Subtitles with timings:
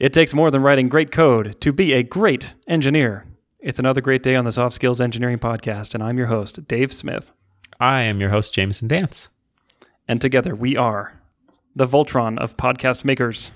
[0.00, 3.26] It takes more than writing great code to be a great engineer.
[3.58, 6.90] It's another great day on the Soft Skills Engineering Podcast, and I'm your host, Dave
[6.90, 7.32] Smith.
[7.78, 9.28] I am your host, Jamison Dance.
[10.08, 11.20] And together we are
[11.76, 13.52] the Voltron of podcast makers.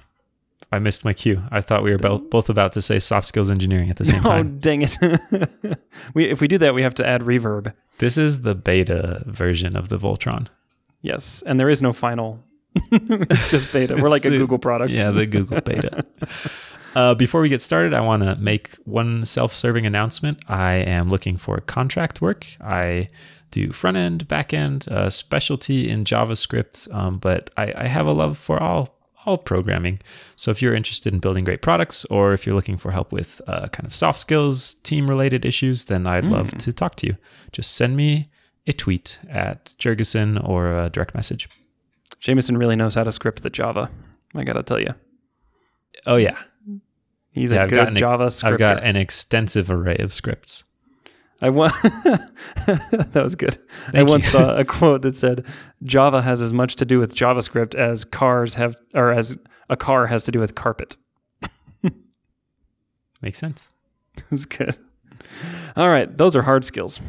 [0.70, 1.44] I missed my cue.
[1.50, 4.22] I thought we were bo- both about to say soft skills engineering at the same
[4.24, 4.56] time.
[4.56, 4.98] Oh, dang it.
[6.14, 7.72] we, if we do that, we have to add reverb.
[7.98, 10.48] This is the beta version of the Voltron.
[11.00, 12.44] Yes, and there is no final.
[12.74, 13.96] It's just beta.
[13.96, 14.90] We're like a the- Google product.
[14.90, 16.04] Yeah, the Google beta.
[16.94, 20.38] Uh, before we get started, I want to make one self serving announcement.
[20.48, 22.46] I am looking for contract work.
[22.60, 23.08] I
[23.50, 28.12] do front end, back end, uh, specialty in JavaScript, um, but I, I have a
[28.12, 28.96] love for all
[29.26, 30.00] all programming.
[30.36, 33.40] So if you're interested in building great products, or if you're looking for help with
[33.46, 37.16] uh, kind of soft skills, team related issues, then I'd love to talk to you.
[37.50, 38.30] Just send me
[38.66, 41.48] a tweet at Jergason or a direct message.
[42.24, 43.90] Jamison really knows how to script the Java.
[44.34, 44.94] I got to tell you.
[46.06, 46.38] Oh yeah,
[47.30, 48.54] He's Yeah, a I've good Java scripter.
[48.54, 50.64] I've got an extensive array of scripts.
[51.42, 51.68] I wa-
[52.66, 53.58] that was good.
[53.88, 54.30] I Thank once you.
[54.30, 55.44] saw a quote that said,
[55.82, 59.36] "Java has as much to do with JavaScript as cars have, or as
[59.68, 60.96] a car has to do with carpet."
[63.20, 63.68] Makes sense.
[64.30, 64.78] That's good.
[65.76, 67.00] All right, those are hard skills.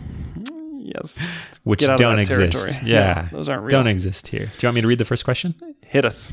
[0.88, 1.17] Yes,
[1.64, 2.53] Which don't exist.
[2.53, 2.88] territory.
[2.91, 3.69] Yeah, those aren't real.
[3.72, 4.45] don't exist here.
[4.45, 5.55] Do you want me to read the first question?
[5.81, 6.31] Hit us.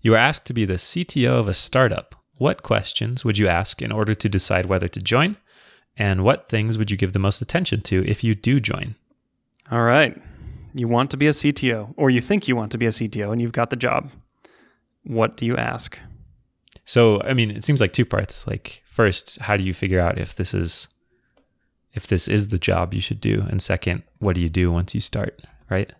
[0.00, 2.14] You are asked to be the CTO of a startup.
[2.38, 5.36] What questions would you ask in order to decide whether to join?
[5.98, 8.94] And what things would you give the most attention to if you do join?
[9.70, 10.16] All right,
[10.74, 13.30] you want to be a CTO, or you think you want to be a CTO,
[13.30, 14.10] and you've got the job.
[15.04, 15.98] What do you ask?
[16.86, 18.46] So, I mean, it seems like two parts.
[18.46, 20.88] Like, first, how do you figure out if this is
[21.92, 23.44] if this is the job you should do?
[23.48, 25.92] And second, what do you do once you start, right?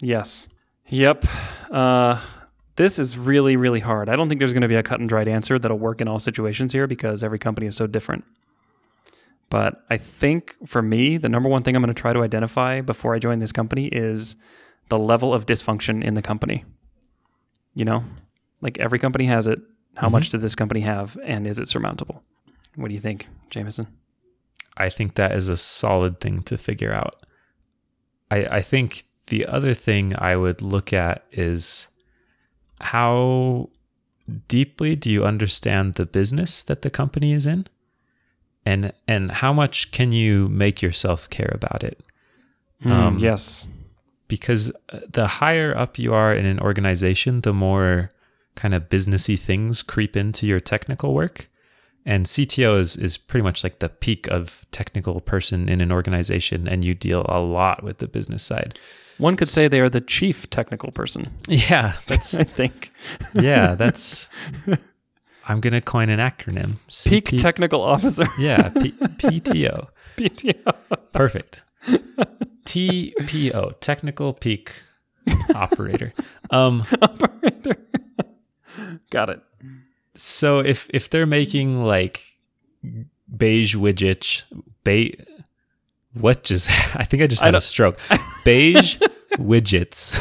[0.00, 0.48] Yes.
[0.88, 1.24] Yep.
[1.70, 2.20] Uh,
[2.76, 4.08] this is really, really hard.
[4.08, 6.08] I don't think there's going to be a cut and dried answer that'll work in
[6.08, 8.24] all situations here because every company is so different.
[9.50, 12.80] But I think for me, the number one thing I'm going to try to identify
[12.80, 14.34] before I join this company is
[14.88, 16.64] the level of dysfunction in the company.
[17.74, 18.04] You know,
[18.60, 19.60] like every company has it.
[19.96, 20.12] How Mhm.
[20.12, 22.22] much does this company have, and is it surmountable?
[22.74, 23.86] What do you think, Jamison?
[24.76, 27.22] I think that is a solid thing to figure out.
[28.30, 31.88] I, I think the other thing I would look at is
[32.80, 33.70] how
[34.48, 37.66] deeply do you understand the business that the company is in?
[38.66, 42.00] And and how much can you make yourself care about it?
[42.84, 43.68] Um, Hmm, yes.
[44.26, 48.10] Because uh, the higher up you are in an organization, the more
[48.54, 51.50] kind of businessy things creep into your technical work.
[52.06, 56.68] And CTO is is pretty much like the peak of technical person in an organization,
[56.68, 58.78] and you deal a lot with the business side.
[59.16, 61.30] One could say they are the chief technical person.
[61.48, 62.92] Yeah, that's I think.
[63.32, 64.28] yeah, that's.
[65.48, 66.76] I'm gonna coin an acronym.
[67.06, 68.24] Peak technical officer.
[68.38, 69.88] Yeah, P- PTO.
[70.16, 70.74] PTO.
[71.12, 71.62] Perfect.
[72.66, 74.82] TPO, technical peak
[75.54, 76.12] operator.
[76.50, 77.76] Um, operator.
[79.10, 79.40] Got it.
[80.16, 82.22] So if if they're making like
[83.36, 84.42] beige widgets,
[84.84, 85.14] beige,
[86.12, 86.68] what just?
[86.96, 87.98] I think I just had a stroke.
[88.44, 88.98] Beige
[89.32, 90.14] widgets.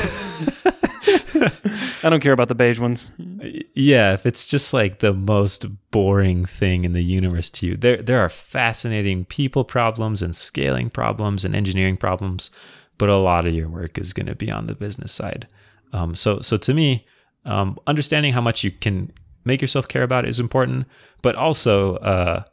[2.04, 3.09] I don't care about the beige ones.
[3.74, 8.02] yeah, if it's just like the most boring thing in the universe to you, there
[8.02, 12.50] there are fascinating people problems and scaling problems and engineering problems,
[12.98, 15.48] but a lot of your work is going to be on the business side.
[15.92, 17.06] Um, so so to me,
[17.46, 19.12] um, understanding how much you can
[19.46, 20.88] make yourself care about is important,
[21.22, 22.44] but also uh,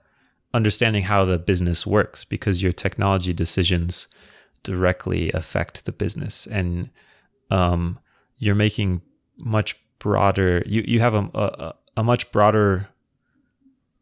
[0.52, 4.08] understanding how the business works because your technology decisions
[4.62, 6.46] directly affect the business.
[6.46, 6.90] And
[7.50, 7.98] um,
[8.38, 9.02] you're making
[9.36, 12.88] much broader you you have a a, a much broader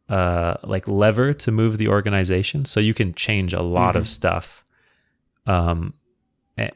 [0.09, 2.65] uh like lever to move the organization.
[2.65, 4.65] So you can change a lot of stuff
[5.47, 5.93] um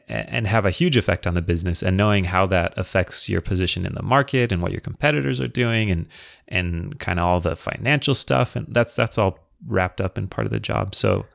[0.07, 3.85] and have a huge effect on the business and knowing how that affects your position
[3.85, 6.07] in the market and what your competitors are doing and
[6.47, 10.45] and kind of all the financial stuff and that's that's all wrapped up in part
[10.45, 11.25] of the job so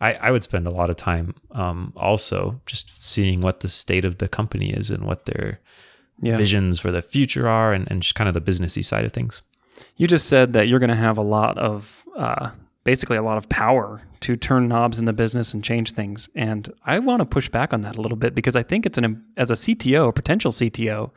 [0.00, 4.04] I, I would spend a lot of time um, also just seeing what the state
[4.06, 5.60] of the company is and what their
[6.22, 6.36] Yeah.
[6.36, 9.42] visions for the future are and, and just kind of the businessy side of things.
[9.96, 12.50] You just said that you're going to have a lot of, uh,
[12.84, 16.28] basically, a lot of power to turn knobs in the business and change things.
[16.34, 18.98] And I want to push back on that a little bit because I think it's
[18.98, 21.10] an, as a CTO, a potential CTO,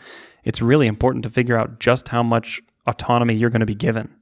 [0.43, 4.13] it's really important to figure out just how much autonomy you're going to be given.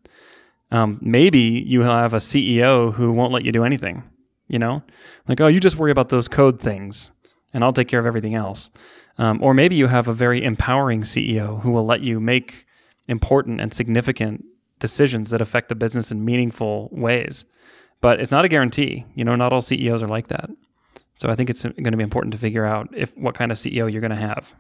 [0.72, 4.04] Um, maybe you have a CEO who won't let you do anything,
[4.48, 4.84] you know,
[5.28, 7.12] like, oh, you just worry about those code things
[7.54, 8.70] and I'll take care of everything else.
[9.18, 12.66] Um, or maybe you have a very empowering CEO who will let you make
[13.08, 14.46] important and significant
[14.82, 17.46] decisions that affect the business in meaningful ways.
[18.02, 19.06] But it's not a guarantee.
[19.16, 20.50] You know, not all CEOs are like that.
[21.16, 23.58] So I think it's going to be important to figure out if what kind of
[23.58, 24.54] CEO you're going to have.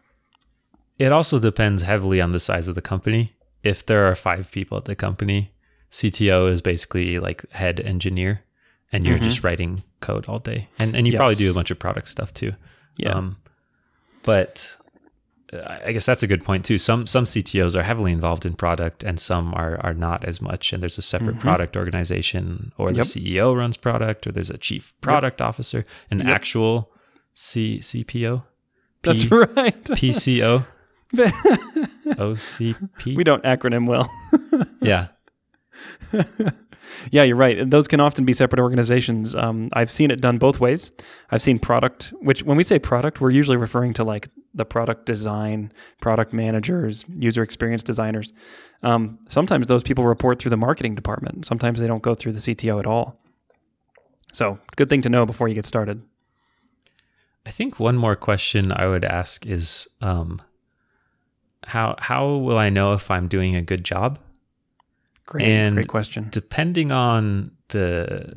[0.99, 3.33] It also depends heavily on the size of the company.
[3.63, 5.51] If there are five people at the company,
[5.91, 8.43] CTO is basically like head engineer,
[8.91, 9.25] and you're mm-hmm.
[9.25, 11.19] just writing code all day, and and you yes.
[11.19, 12.53] probably do a bunch of product stuff too.
[12.97, 13.13] Yeah.
[13.13, 13.37] Um,
[14.23, 14.75] but
[15.53, 16.77] I guess that's a good point too.
[16.77, 20.71] Some some CTOs are heavily involved in product, and some are are not as much.
[20.71, 21.41] And there's a separate mm-hmm.
[21.41, 23.05] product organization, or yep.
[23.05, 25.49] the CEO runs product, or there's a chief product yep.
[25.49, 26.27] officer, an yep.
[26.27, 26.93] actual
[27.33, 28.43] C CPO.
[29.01, 29.83] P- that's right.
[29.83, 30.65] PCO.
[31.13, 33.17] OCP.
[33.17, 34.09] We don't acronym well.
[34.81, 35.07] yeah.
[37.11, 37.69] yeah, you're right.
[37.69, 39.35] Those can often be separate organizations.
[39.35, 40.91] Um, I've seen it done both ways.
[41.29, 45.05] I've seen product, which when we say product, we're usually referring to like the product
[45.05, 45.71] design,
[46.01, 48.33] product managers, user experience designers.
[48.83, 51.45] Um, sometimes those people report through the marketing department.
[51.45, 53.19] Sometimes they don't go through the CTO at all.
[54.33, 56.01] So, good thing to know before you get started.
[57.45, 60.41] I think one more question I would ask is um,
[61.65, 64.19] how how will I know if I'm doing a good job?
[65.25, 66.27] Great, and great question.
[66.31, 68.35] Depending on the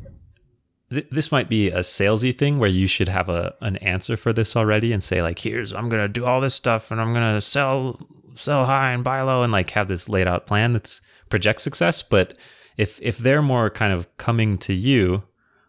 [0.94, 4.32] th- this might be a salesy thing where you should have a an answer for
[4.32, 7.41] this already and say like, here's I'm gonna do all this stuff and I'm gonna
[7.41, 11.61] sell sell high and buy low and like have this laid out plan that's project
[11.61, 12.02] success.
[12.02, 12.37] But
[12.76, 15.25] if if they're more kind of coming to you,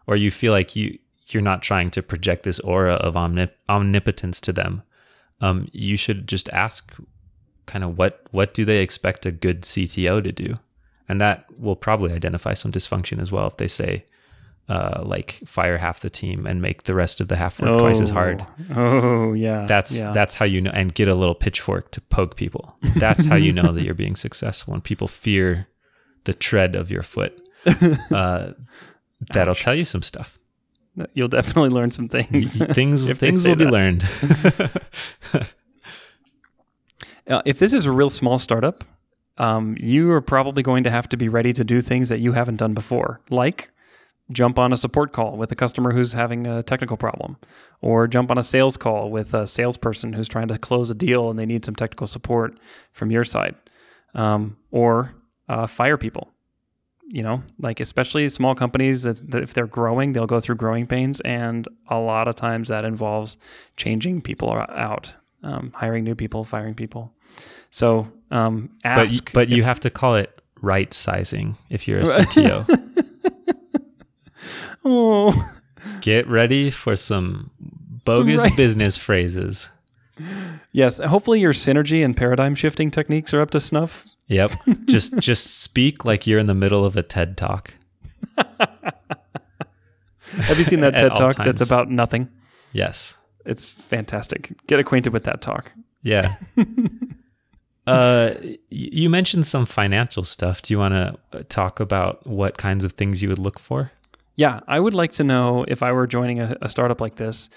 [0.06, 0.98] or you feel like you
[1.28, 4.82] you're not trying to project this aura of omnip- omnipotence to them,
[5.40, 6.92] um, you should just ask
[7.66, 10.54] kind of what what do they expect a good CTO to do,
[11.08, 14.04] and that will probably identify some dysfunction as well if they say.
[14.68, 17.78] Uh, like fire half the team and make the rest of the half work oh,
[17.78, 18.44] twice as hard.
[18.74, 20.10] Oh yeah, that's yeah.
[20.10, 22.76] that's how you know, and get a little pitchfork to poke people.
[22.96, 25.68] That's how you know that you're being successful when people fear
[26.24, 27.40] the tread of your foot.
[28.12, 28.52] Uh,
[29.32, 29.62] that'll Ouch.
[29.62, 30.38] tell you some stuff.
[31.14, 32.56] You'll definitely learn some things.
[32.74, 33.58] things things will that.
[33.58, 34.04] be learned.
[37.28, 38.84] Uh, if this is a real small startup,
[39.38, 42.34] um, you are probably going to have to be ready to do things that you
[42.34, 43.72] haven't done before, like
[44.30, 47.36] jump on a support call with a customer who's having a technical problem,
[47.80, 51.30] or jump on a sales call with a salesperson who's trying to close a deal
[51.30, 52.58] and they need some technical support
[52.92, 53.54] from your side,
[54.14, 55.14] um, or
[55.48, 56.32] uh, fire people.
[57.08, 60.88] You know, like especially small companies that, that if they're growing, they'll go through growing
[60.88, 63.36] pains, and a lot of times that involves
[63.76, 65.14] changing people out,
[65.44, 67.12] um, hiring new people, firing people.
[67.70, 69.26] So um, ask.
[69.26, 73.05] But, but if, you have to call it right sizing if you're a CTO.
[74.86, 75.52] Oh.
[76.00, 77.50] Get ready for some
[78.04, 79.70] bogus some business phrases.
[80.72, 84.06] Yes, hopefully your synergy and paradigm shifting techniques are up to snuff.
[84.28, 84.52] Yep.
[84.86, 87.74] just just speak like you're in the middle of a TED talk.
[88.36, 92.28] Have you seen that TED talk that's about nothing?
[92.72, 93.16] Yes.
[93.44, 94.52] It's fantastic.
[94.66, 95.72] Get acquainted with that talk.
[96.02, 96.36] Yeah.
[97.86, 98.34] Uh,
[98.68, 100.60] you mentioned some financial stuff.
[100.60, 103.92] Do you want to uh, talk about what kinds of things you would look for?
[104.36, 107.48] Yeah, I would like to know if I were joining a, a startup like this.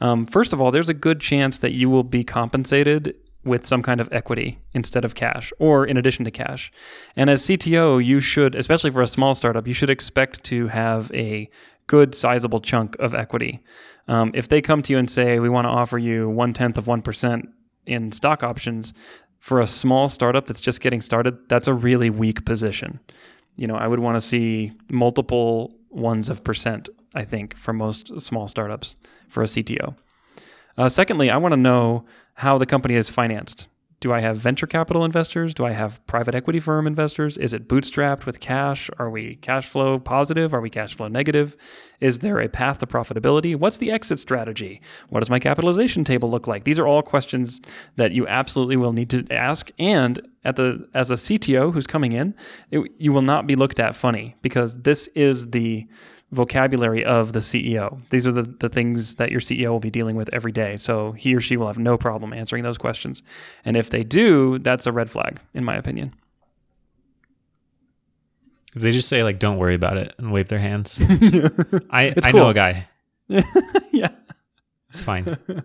[0.00, 3.82] Um, first of all, there's a good chance that you will be compensated with some
[3.82, 6.70] kind of equity instead of cash or in addition to cash.
[7.16, 11.10] And as CTO, you should, especially for a small startup, you should expect to have
[11.12, 11.48] a
[11.86, 13.60] good sizable chunk of equity.
[14.06, 16.78] Um, if they come to you and say, we want to offer you one tenth
[16.78, 17.42] of 1%
[17.86, 18.92] in stock options,
[19.38, 23.00] for a small startup that's just getting started, that's a really weak position.
[23.56, 28.20] You know, I would want to see multiple ones of percent, I think, for most
[28.20, 28.96] small startups
[29.28, 29.96] for a CTO.
[30.76, 32.04] Uh, secondly, I want to know
[32.34, 33.68] how the company is financed.
[34.00, 35.52] Do I have venture capital investors?
[35.52, 37.36] Do I have private equity firm investors?
[37.36, 38.88] Is it bootstrapped with cash?
[38.96, 40.54] Are we cash flow positive?
[40.54, 41.56] Are we cash flow negative?
[42.00, 43.56] Is there a path to profitability?
[43.56, 44.80] What's the exit strategy?
[45.08, 46.62] What does my capitalization table look like?
[46.62, 47.60] These are all questions
[47.96, 49.72] that you absolutely will need to ask.
[49.80, 52.34] And at the as a CTO who's coming in,
[52.70, 55.88] it, you will not be looked at funny because this is the
[56.30, 58.00] vocabulary of the CEO.
[58.10, 60.76] These are the, the things that your CEO will be dealing with every day.
[60.76, 63.22] So he or she will have no problem answering those questions.
[63.64, 66.14] And if they do, that's a red flag, in my opinion.
[68.74, 71.00] If they just say like "Don't worry about it" and wave their hands,
[71.90, 72.40] I I cool.
[72.40, 72.88] know a guy.
[73.90, 74.10] yeah,
[74.90, 75.24] it's fine.
[75.48, 75.62] You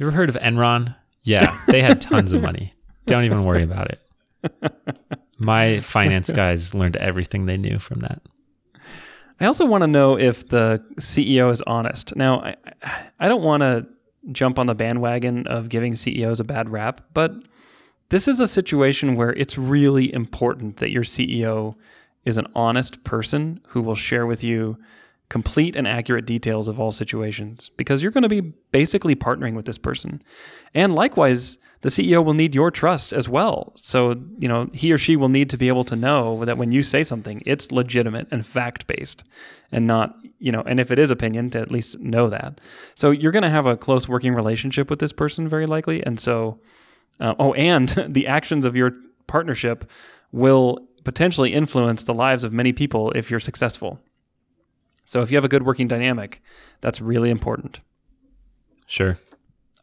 [0.00, 0.94] ever heard of Enron?
[1.24, 2.74] Yeah, they had tons of money.
[3.06, 4.72] Don't even worry about it.
[5.38, 8.22] My finance guys learned everything they knew from that.
[9.40, 12.16] I also want to know if the CEO is honest.
[12.16, 12.56] Now, I,
[13.20, 13.86] I don't want to
[14.32, 17.34] jump on the bandwagon of giving CEOs a bad rap, but
[18.10, 21.76] this is a situation where it's really important that your CEO
[22.24, 24.76] is an honest person who will share with you
[25.28, 28.40] complete and accurate details of all situations because you're going to be
[28.72, 30.22] basically partnering with this person.
[30.74, 33.72] And likewise, the CEO will need your trust as well.
[33.76, 36.72] So, you know, he or she will need to be able to know that when
[36.72, 39.24] you say something, it's legitimate and fact based
[39.70, 42.60] and not, you know, and if it is opinion, to at least know that.
[42.94, 46.04] So, you're going to have a close working relationship with this person, very likely.
[46.04, 46.58] And so,
[47.20, 48.92] uh, oh, and the actions of your
[49.26, 49.88] partnership
[50.32, 54.00] will potentially influence the lives of many people if you're successful.
[55.04, 56.42] So if you have a good working dynamic,
[56.80, 57.80] that's really important.
[58.86, 59.18] Sure.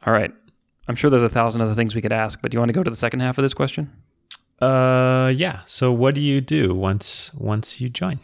[0.05, 0.31] All right.
[0.87, 2.73] I'm sure there's a thousand other things we could ask, but do you want to
[2.73, 3.91] go to the second half of this question?
[4.61, 5.61] Uh yeah.
[5.65, 8.19] So what do you do once once you join?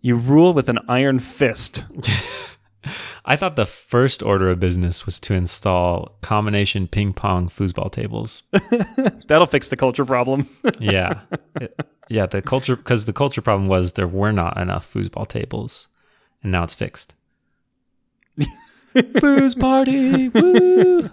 [0.00, 1.84] You rule with an iron fist.
[3.24, 8.44] I thought the first order of business was to install combination ping pong foosball tables.
[9.26, 10.48] That'll fix the culture problem.
[10.80, 11.20] yeah.
[11.60, 11.78] It-
[12.08, 15.88] yeah, the culture because the culture problem was there were not enough foosball tables.
[16.40, 17.14] And now it's fixed.
[18.94, 20.28] Foos party.
[20.28, 21.10] Woo!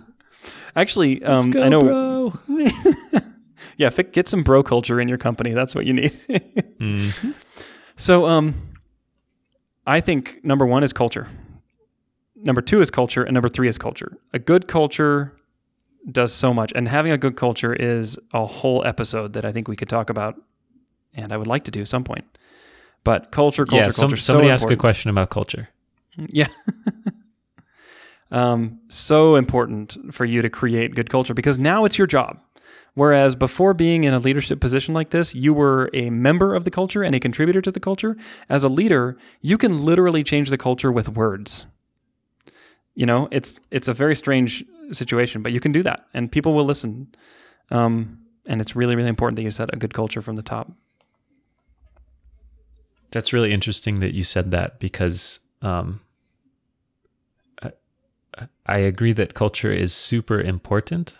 [0.76, 2.34] Actually, um, go, I know.
[3.78, 5.52] Yeah, get some bro culture in your company.
[5.52, 6.20] That's what you need.
[6.80, 7.34] Mhm.
[7.96, 8.56] So, um,
[9.88, 11.30] I think number one is culture.
[12.36, 14.18] Number two is culture, and number three is culture.
[14.34, 15.38] A good culture
[16.12, 19.70] does so much, and having a good culture is a whole episode that I think
[19.70, 20.36] we could talk about,
[21.14, 22.26] and I would like to do at some point.
[23.06, 24.22] But culture, culture, yeah, some, culture.
[24.22, 25.70] somebody so asked a question about culture.
[26.18, 26.48] Yeah.
[28.34, 32.40] um, so important for you to create good culture because now it's your job.
[32.96, 36.72] Whereas before being in a leadership position like this, you were a member of the
[36.72, 38.18] culture and a contributor to the culture.
[38.50, 41.66] As a leader, you can literally change the culture with words.
[42.96, 46.54] You know, it's it's a very strange situation, but you can do that, and people
[46.54, 47.08] will listen.
[47.72, 50.72] Um, and it's really, really important that you set a good culture from the top.
[53.12, 56.02] That's really interesting that you said that because um,
[58.66, 61.18] I agree that culture is super important.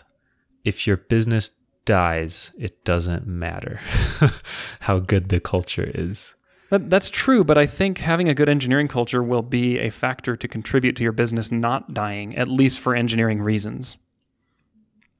[0.64, 1.50] If your business
[1.84, 3.80] dies, it doesn't matter
[4.80, 6.34] how good the culture is.
[6.70, 10.36] That, that's true, but I think having a good engineering culture will be a factor
[10.36, 13.98] to contribute to your business not dying, at least for engineering reasons.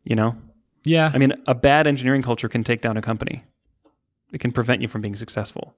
[0.04, 0.36] You know?
[0.84, 1.10] Yeah.
[1.12, 3.44] I mean, a bad engineering culture can take down a company,
[4.32, 5.76] it can prevent you from being successful.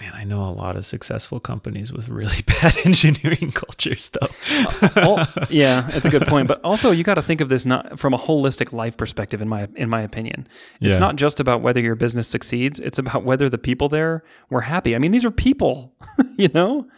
[0.00, 4.90] Man, I know a lot of successful companies with really bad engineering cultures, though.
[5.00, 6.48] Al- yeah, that's a good point.
[6.48, 9.40] But also, you got to think of this not from a holistic life perspective.
[9.40, 10.48] In my in my opinion,
[10.80, 10.98] it's Yeah.
[10.98, 12.80] not just about whether your business succeeds.
[12.80, 14.96] It's about whether the people there were happy.
[14.96, 15.94] I mean, these are people.
[16.36, 16.88] you know,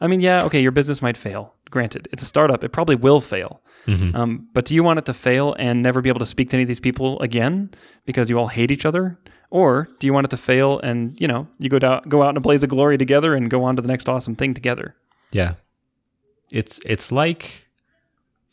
[0.00, 1.54] I mean, yeah, okay, your business might fail.
[1.70, 2.62] Granted, it's a startup.
[2.62, 3.62] It probably will fail.
[3.88, 4.14] Mhm.
[4.14, 6.56] Um, but do you want it to fail and never be able to speak to
[6.56, 7.70] any of these people again
[8.06, 9.18] because you all hate each other?
[9.54, 12.30] Or do you want it to fail and you know you go down, go out
[12.30, 14.96] in a blaze of glory together and go on to the next awesome thing together?
[15.30, 15.54] Yeah.
[16.52, 17.68] It's it's like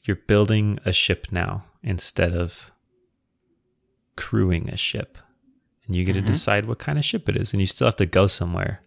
[0.03, 2.69] you're building a ship now instead of
[4.15, 5.17] crewing a ship.
[5.87, 6.19] And you get Mhm.
[6.19, 8.81] to decide what kind of ship it is and you still have to go somewhere.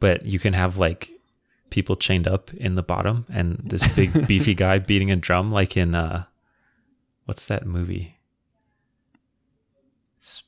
[0.00, 1.10] But you can have like
[1.70, 5.76] people chained up in the bottom and this big beefy guy beating a drum like
[5.76, 6.24] in uh
[7.26, 8.17] what's that movie?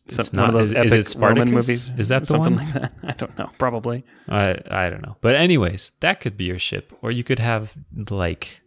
[0.06, 1.40] It's, So- it's one of those is, is it Spartacus?
[1.50, 1.90] Roman movies.
[1.96, 2.64] Is that the something one?
[2.64, 2.92] like that?
[3.02, 3.50] I don't know.
[3.58, 4.04] Probably.
[4.28, 5.16] I I don't know.
[5.20, 7.74] But anyways, that could be your ship, or you could have
[8.10, 8.60] like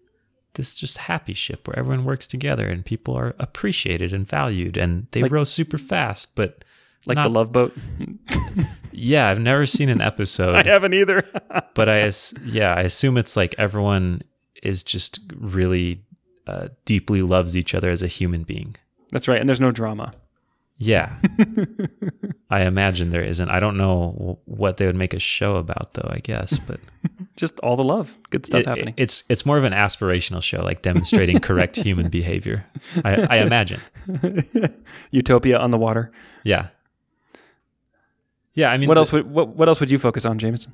[0.55, 5.07] this just happy ship where everyone works together and people are appreciated and valued, and
[5.11, 6.35] they Like- row super fast.
[6.35, 6.63] But
[7.05, 7.75] Like not- the Love Boat.
[8.91, 11.23] yeah, I've never seen an episode, I haven't either.
[11.73, 12.11] but I
[12.45, 14.21] yeah I assume it's like everyone
[14.61, 16.03] is just really
[16.47, 18.75] uh, deeply loves each other as a human being.
[19.11, 19.39] That's right.
[19.39, 20.13] And there's no drama.
[20.77, 21.15] Yeah,
[22.49, 23.47] I imagine there isn't.
[23.49, 26.09] I don't know what they would make a show about though.
[26.11, 26.79] I guess, but.
[27.35, 28.15] Just all the love.
[28.29, 28.93] Good stuff It- happening.
[28.97, 32.65] It's it's more of an aspirational show, like demonstrating correct human behavior.
[33.03, 33.79] I, I imagine.
[35.09, 36.11] Utopia on the water.
[36.43, 36.67] Yeah.
[38.53, 38.69] Yeah.
[38.71, 40.67] I mean, what else would what, what else would you focus on, James?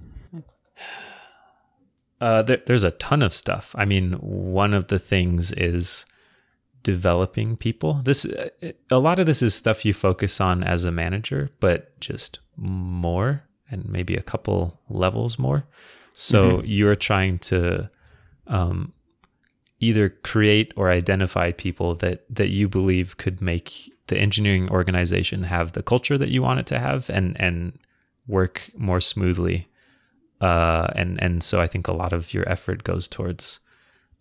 [2.20, 3.74] Uh, there, there's a ton of stuff.
[3.78, 6.06] I mean, one of the things is
[6.84, 8.02] developing people.
[8.04, 8.26] This
[8.92, 13.44] a lot of this is stuff you focus on as a manager, but just more
[13.70, 15.66] and maybe a couple levels more.
[16.14, 17.90] So you're trying to
[18.48, 18.94] um,
[19.80, 25.74] either create or identify people that that you believe could make the engineering organization have
[25.74, 27.78] the culture that you want it to have and and
[28.28, 29.68] work more smoothly
[30.42, 33.60] uh, and and so I think a lot of your effort goes towards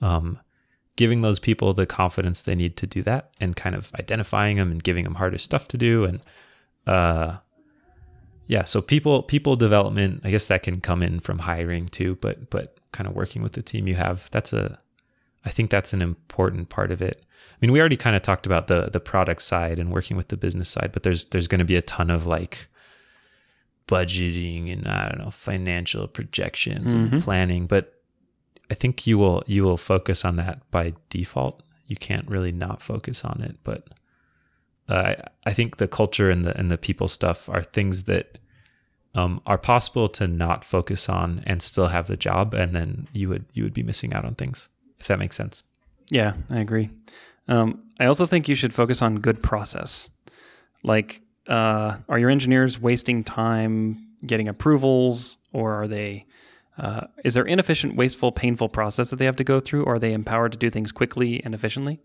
[0.01, 0.39] um,
[0.99, 4.71] giving those people the confidence they need to do that and kind of identifying them
[4.73, 6.21] and giving them harder stuff to do and
[6.87, 7.37] uh
[8.49, 12.51] yeah so people people development i guess that can come in from hiring too but
[12.51, 14.79] but kind of working with the team you have that's a
[15.45, 17.17] i think that's an important part of it
[17.53, 20.29] i mean we already kind of talked about the the product side and working with
[20.29, 22.67] the business side but there's there's going to be a ton of like
[23.87, 27.13] budgeting and i don't know financial projections Mhm.
[27.13, 27.95] and planning but
[28.71, 32.83] i think you will you will focus on that by default you can't really not
[32.83, 33.89] focus on it but
[34.89, 38.39] uh, I, I think the culture and the and the people stuff are things that
[39.15, 43.29] um, are possible to not focus on and still have the job, and then you
[43.29, 45.63] would you would be missing out on things if that makes sense.
[46.09, 46.91] Yeah, I agree.
[47.49, 50.09] Um, I also think you should focus on good process.
[50.83, 56.27] Like, uh, are your engineers wasting time getting approvals, or are they?
[56.79, 59.99] Uh, is there inefficient, wasteful, painful process that they have to go through, or are
[59.99, 61.99] they empowered to do things quickly and efficiently?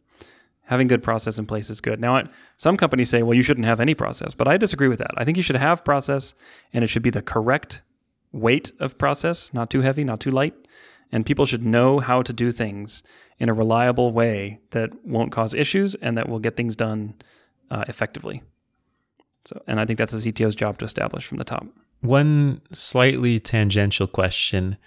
[0.64, 2.00] Having good process in place is good.
[2.00, 2.24] Now,
[2.58, 5.12] some companies say, well, you shouldn't have any process, but I disagree with that.
[5.16, 6.34] I think you should have process,
[6.74, 7.82] and it should be the correct
[8.32, 10.56] weight of process, not too heavy, not too light.
[11.12, 13.04] And people should know how to do things
[13.38, 17.14] in a reliable way that won't cause issues and that will get things done
[17.70, 18.42] uh, effectively.
[19.46, 21.68] So, and I think that's the CTO's job to establish from the top.
[22.04, 24.78] One slightly tangential question: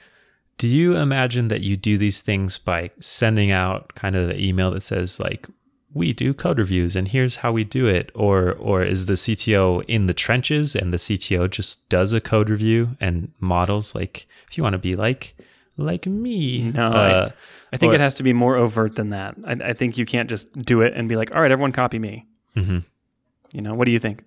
[0.59, 4.71] Do you imagine that you do these things by sending out kind of the email
[4.73, 5.49] that says like
[5.95, 9.83] we do code reviews and here's how we do it or or is the CTO
[9.89, 14.59] in the trenches and the CTO just does a code review and models like if
[14.59, 15.35] you want to be like
[15.79, 17.31] like me No, uh,
[17.73, 19.37] I think Or- it has to be more overt than that.
[19.47, 21.99] I, I think you can't just do it and be like, all right, everyone copy
[21.99, 22.27] me.
[22.55, 22.85] mhm.
[23.53, 24.23] You know, what do you think?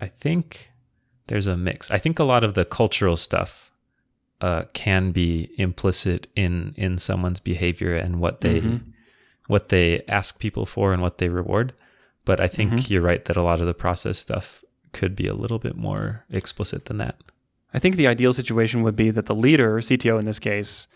[0.00, 0.70] I think
[1.28, 1.90] there's a mix.
[1.90, 3.70] I think a lot of the cultural stuff
[4.40, 8.80] uh, can be implicit in in someone's behavior and what they Mhm.
[9.48, 11.72] what they ask people for and what they reward.
[12.24, 12.90] But I think Mhm.
[12.90, 16.24] you're right that a lot of the process stuff could be a little bit more
[16.32, 17.16] explicit than that.
[17.74, 20.86] I think the ideal situation would be that the leader, CTO in this case,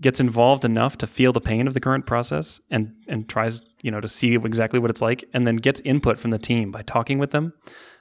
[0.00, 3.90] gets involved enough to feel the pain of the current process and and tries, you
[3.90, 6.82] know, to see exactly what it's like and then gets input from the team by
[6.82, 7.52] talking with them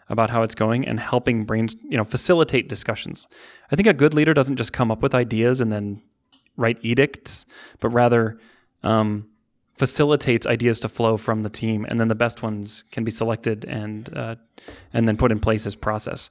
[0.10, 3.28] about how it's going and helping brains, you know, facilitate discussions.
[3.72, 6.02] I think a good leader doesn't just come up with ideas and then
[6.58, 7.46] write edicts,
[7.80, 8.38] but rather
[8.84, 9.28] um,
[9.76, 13.65] facilitates ideas to flow from the team, and then the best ones can be selected
[13.65, 14.36] and uh,
[14.94, 16.30] and then put in place as process.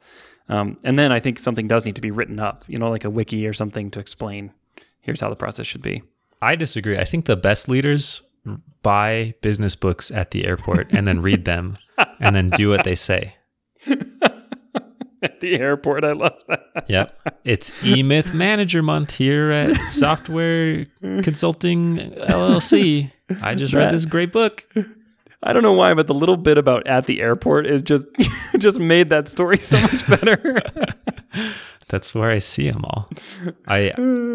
[0.49, 3.05] Um, and then I think something does need to be written up, you know, like
[3.05, 4.53] a wiki or something to explain
[5.01, 6.03] here's how the process should be.
[6.43, 6.99] I disagree.
[6.99, 8.23] I think the best leaders
[8.83, 11.79] buy business books at the airport and then read them
[12.21, 13.37] and then do what they say.
[15.25, 16.85] At the airport, I love that.
[16.87, 17.39] Yep.
[17.45, 23.11] It's eMyth Manager Month here at Software Consulting LLC.
[23.43, 24.67] I just read this great book.
[25.43, 28.05] I don't know why, but the little bit about at the airport is just
[28.59, 30.61] just made that story so much better.
[31.89, 33.09] That's where I see them all.
[33.67, 33.93] I,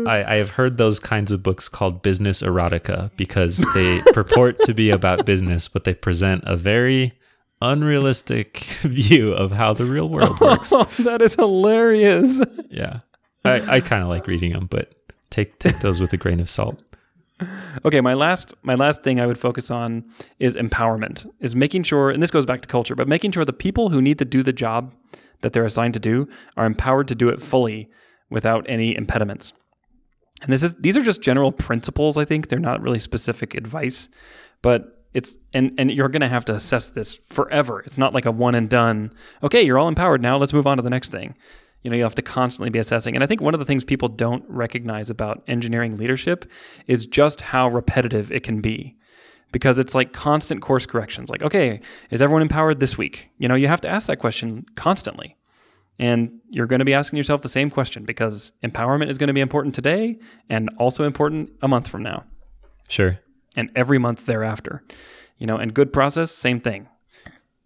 [0.07, 4.73] I I have heard those kinds of books called business erotica because they purport to
[4.73, 7.18] be about business, but they present a very
[7.61, 10.71] unrealistic view of how the real world oh, works.
[10.73, 12.41] oh, that is hilarious.
[12.69, 12.99] Yeah,
[13.43, 14.93] I, I kind of like reading them, but
[15.29, 16.81] take take those with a grain of salt.
[17.85, 20.03] Okay, my last my last thing I would focus on
[20.39, 21.29] is empowerment.
[21.39, 24.01] Is making sure and this goes back to culture, but making sure the people who
[24.01, 24.93] need to do the job
[25.41, 27.89] that they're assigned to do are empowered to do it fully
[28.29, 29.53] without any impediments.
[30.41, 32.47] And this is these are just general principles, I think.
[32.47, 34.09] They're not really specific advice,
[34.61, 37.81] but it's and and you're going to have to assess this forever.
[37.81, 39.11] It's not like a one and done.
[39.43, 41.35] Okay, you're all empowered now, let's move on to the next thing.
[41.83, 43.15] You know, you have to constantly be assessing.
[43.15, 46.49] And I think one of the things people don't recognize about engineering leadership
[46.87, 48.97] is just how repetitive it can be.
[49.51, 51.29] Because it's like constant course corrections.
[51.29, 51.79] Like, okay,
[52.11, 53.29] is everyone empowered this week?
[53.37, 55.37] You know, you have to ask that question constantly.
[55.97, 59.33] And you're going to be asking yourself the same question because empowerment is going to
[59.33, 60.19] be important today
[60.49, 62.25] and also important a month from now
[62.89, 63.19] Sure.
[63.59, 64.83] And every month thereafter.
[65.37, 66.87] You know, and good process, same thing.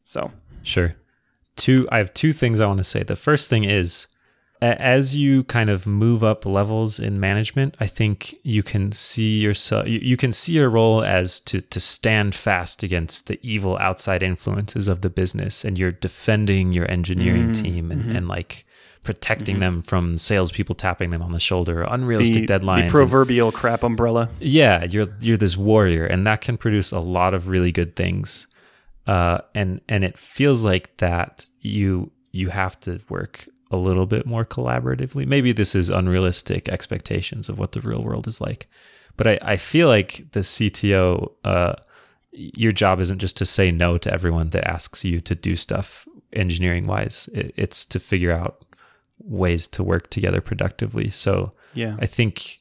[0.06, 0.32] So,
[0.64, 0.96] Sure.
[1.56, 3.04] Two I have two things I want to say.
[3.04, 4.08] The first thing is
[4.62, 9.88] as you kind of move up levels in management, I think you can see yourself
[9.88, 14.88] you, can see your role as to to stand fast against the evil outside influences
[14.88, 18.16] of the business and you're defending your engineering Mm, team and, mhm.
[18.16, 18.66] and like
[19.04, 22.78] protecting them from salespeople tapping them on the shoulder, the, unrealistic deadlines.
[22.78, 24.30] the and- proverbial crap umbrella.
[24.39, 28.48] yeah you're you're this warrior and that can produce a lot of really good things
[29.08, 34.26] uh and and it feels like that you you have to work a little bit
[34.26, 38.68] more collaboratively maybe this is unrealistic expectations of what the real world is like
[39.18, 41.74] But I, I feel like the CTO, uh,
[42.32, 46.08] your job isn't just to say no to everyone that asks you to do stuff
[46.32, 47.30] engineering wise.
[47.34, 48.66] It's to figure out
[49.24, 51.10] ways to work together productively.
[51.10, 51.96] So Yeah.
[52.00, 52.60] I think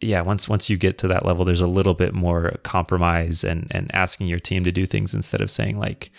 [0.00, 3.66] yeah, once once you get to that level, there's a little bit more compromise and
[3.70, 6.10] and asking your team to do things instead of saying like,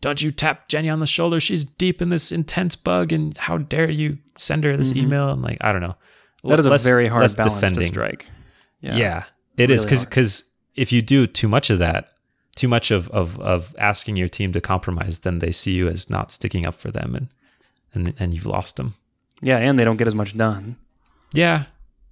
[0.00, 1.40] "Don't you tap Jenny on the shoulder?
[1.40, 5.42] She's deep in this intense bug, and how dare you send her this email?" And
[5.42, 5.96] like, I don't know.
[6.44, 6.48] Mm-hmm.
[6.50, 8.26] that is a very hard balance to strike.
[8.80, 9.24] Yeah, yeah
[9.56, 12.12] it is Really because because if you do too much of that,
[12.56, 16.08] too much of, of of asking your team to compromise, then they see you as
[16.08, 17.28] not sticking up for them, and
[17.94, 18.94] and and you've lost them.
[19.42, 20.76] Yeah, and they don't get as much done.
[21.32, 21.64] Yeah,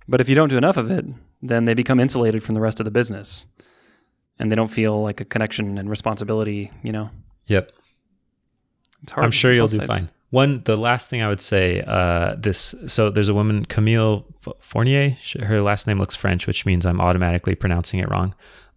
[0.08, 1.04] But if you don't do enough of it,
[1.42, 3.46] then they become insulated from the rest of the business.
[4.38, 7.10] And they don't feel like a connection and responsibility, you know.
[7.46, 7.72] yep.
[9.02, 9.24] It's hard.
[9.24, 9.88] I'm sure you'll both do sides.
[9.90, 10.08] fine.
[10.30, 12.74] One, the last thing I would say, uh, this.
[12.86, 14.26] So there's a woman, Camille
[14.60, 15.16] Fournier.
[15.42, 18.34] Her last name looks French, which means I'm automatically pronouncing it wrong.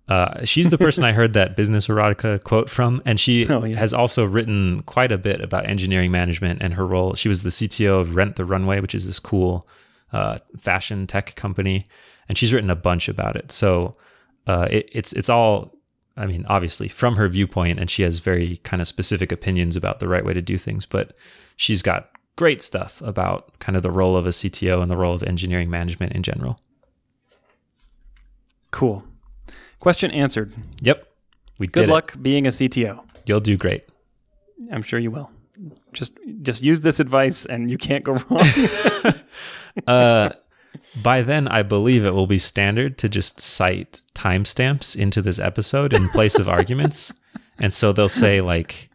[0.08, 3.78] Uh, she's the person I heard that business erotica quote from, and she Oh, yeah.
[3.78, 7.14] has also written quite a bit about engineering management and her role.
[7.14, 9.68] She was the CTO of Rent the Runway, which is this cool
[10.12, 11.88] uh, fashion tech company,
[12.28, 13.52] and she's written a bunch about it.
[13.54, 13.96] So
[14.48, 15.78] uh, it, it's it's all,
[16.18, 20.00] I mean, obviously from her viewpoint, and she has very kind of specific opinions about
[20.00, 20.86] the right way to do things.
[20.86, 21.16] But
[21.56, 25.14] she's got great stuff about kind of the role of a CTO and the role
[25.14, 26.60] of engineering management in general.
[28.72, 29.04] Cool.
[29.82, 30.54] Question answered.
[30.82, 31.08] Yep,
[31.60, 31.92] we Good did it.
[31.92, 33.04] luck being a CTO.
[33.26, 33.84] You'll do great.
[34.72, 35.32] I'm sure you will.
[35.92, 38.44] Just just use this advice and you can't go wrong.
[39.88, 40.30] uh,
[41.02, 45.94] by then, I believe it will be standard to just cite timestamps into this episode
[45.94, 47.12] in place of arguments.
[47.60, 48.90] And so they'll say, like,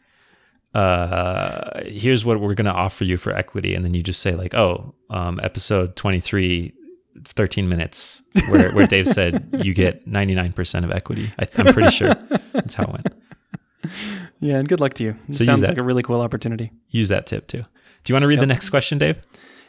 [0.74, 3.76] uh, here's what we're going to offer you for equity.
[3.76, 6.74] And then you just say, like, oh, um, episode 23,
[7.32, 11.30] 13 minutes, where, where Dave said you get 99% of equity.
[11.38, 12.14] I, I'm pretty sure
[12.52, 13.06] that's how it went.
[14.40, 15.16] yeah, and good luck to you.
[15.28, 16.72] It So sounds like a really cool opportunity.
[16.90, 17.64] Use that tip too.
[18.04, 19.20] Do you want to read the next question, Dave?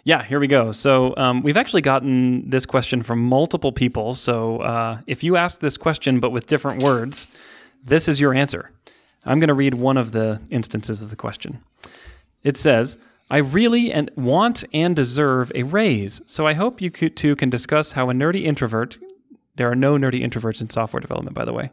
[0.04, 0.72] Yeah, here we go.
[0.72, 4.14] So um, we've actually gotten this question from multiple people.
[4.14, 7.28] So uh, if you ask this question but with different words,
[7.84, 8.72] this is your answer.
[9.26, 11.60] I'm going to read one of the instances of the question.
[12.44, 12.96] It says,
[13.30, 16.22] "I really and want and deserve a raise.
[16.26, 18.98] So I hope you two can discuss how a nerdy introvert.
[19.56, 21.72] There are no nerdy introverts in software development, by the way.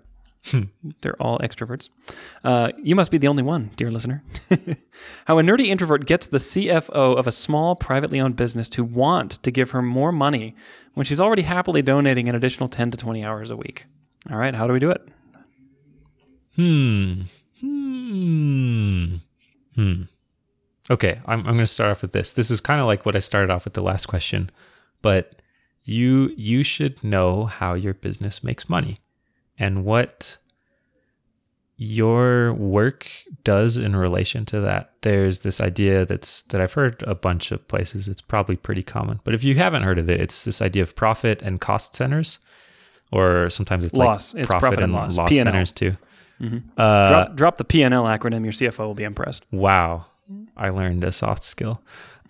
[1.00, 1.88] They're all extroverts.
[2.42, 4.22] Uh, you must be the only one, dear listener.
[5.24, 9.42] How a nerdy introvert gets the CFO of a small privately owned business to want
[9.42, 10.54] to give her more money
[10.92, 13.86] when she's already happily donating an additional 10 to 20 hours a week.
[14.30, 15.08] All right, how do we do it?
[16.56, 17.22] Hmm.
[17.60, 19.16] Hmm.
[19.74, 20.02] Hmm.
[20.90, 22.32] Okay, I'm I'm going to start off with this.
[22.32, 24.50] This is kind of like what I started off with the last question,
[25.02, 25.40] but
[25.84, 29.00] you you should know how your business makes money
[29.58, 30.36] and what
[31.76, 33.08] your work
[33.42, 34.92] does in relation to that.
[35.02, 38.06] There's this idea that's that I've heard a bunch of places.
[38.06, 40.94] It's probably pretty common, but if you haven't heard of it, it's this idea of
[40.94, 42.38] profit and cost centers,
[43.10, 44.34] or sometimes it's Loss.
[44.34, 45.30] like It's profit, profit and and loss, loss.
[45.30, 45.44] P&L.
[45.44, 45.96] centers too.
[46.76, 48.42] Uh, drop, drop the P&L acronym.
[48.42, 49.44] Your CFO will be impressed.
[49.50, 50.06] Wow,
[50.56, 51.82] I learned a soft skill.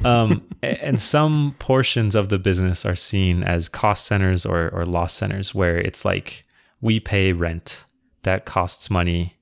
[0.05, 5.13] Um, and some portions of the business are seen as cost centers or, or loss
[5.15, 6.45] centers, where it's like
[6.81, 7.85] we pay rent
[8.23, 9.37] that costs money.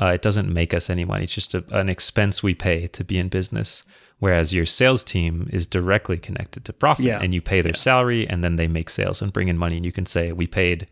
[0.00, 1.24] Uh, it doesn't make us any money.
[1.24, 3.82] It's just a, an expense we pay to be in business.
[4.20, 7.20] Whereas your sales team is directly connected to profit, Yeah.
[7.22, 9.76] and you pay their salary, and then they make sales and bring in money.
[9.76, 10.88] And you can say, "We paid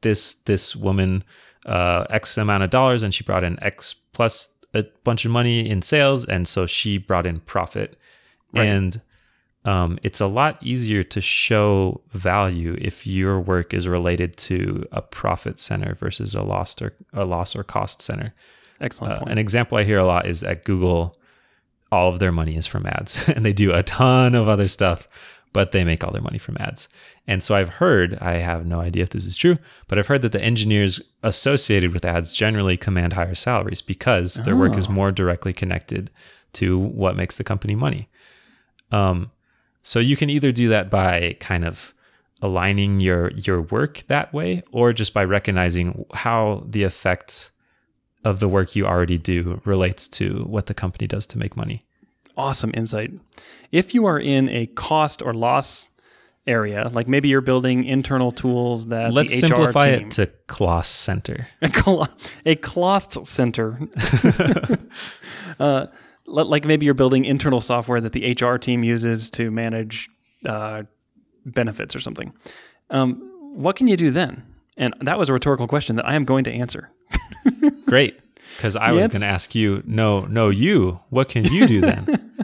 [0.00, 1.22] this this woman
[1.64, 5.68] uh, X amount of dollars, and she brought in X plus a bunch of money
[5.68, 7.98] in sales, and so she brought in profit.
[8.52, 8.64] Right.
[8.66, 9.00] And
[9.64, 15.02] um, it's a lot easier to show value if your work is related to a
[15.02, 18.32] profit center versus a loss or a loss or cost center.
[18.80, 19.32] Excellent Uh, point.
[19.32, 21.18] an example I hear a lot is at Google,
[21.90, 25.08] all of their money is from ads, and they do a ton of other stuff,
[25.52, 26.88] but they make all their money from ads.
[27.26, 30.22] And so I've heard, I have no idea if this is true, but I've heard
[30.22, 34.92] that the engineers associated with ads generally command higher salaries because their work is Oh.
[34.92, 36.10] more directly connected
[36.54, 38.08] to what makes the company money.
[38.92, 39.30] Um,
[39.82, 41.94] so you can either do that by kind of
[42.42, 47.50] aligning your your work that way, or just by recognizing how the effect
[48.24, 51.85] of the work you already do relates to what the company does to make money.
[52.36, 53.12] Awesome insight.
[53.72, 55.88] If you are in a cost or loss
[56.46, 60.30] area, like maybe you're building internal tools that Let's the HR simplify team, it to
[60.48, 61.48] Kloss Center.
[61.62, 62.08] a, cl-
[62.44, 63.80] a cost center.
[65.58, 65.86] uh,
[66.26, 70.08] li- like maybe you're building internal software that the HR team uses to manage
[70.46, 70.84] uh,
[71.44, 72.32] benefits or something.
[72.90, 74.44] Um, what can you do then?
[74.76, 76.90] And that was a rhetorical question that I am going to answer.
[77.86, 78.20] Great.
[78.56, 81.00] Because I The was going to ask you, no, no, you.
[81.10, 82.32] What can you do then?